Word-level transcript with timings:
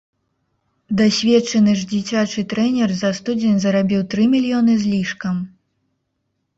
Дасведчаны 1.01 1.75
ж 1.83 1.85
дзіцячы 1.91 2.45
трэнер 2.55 2.97
за 3.05 3.13
студзень 3.21 3.61
зарабіў 3.69 4.01
тры 4.15 4.23
мільёны 4.35 4.73
з 4.83 4.99
лішкам. 4.99 5.35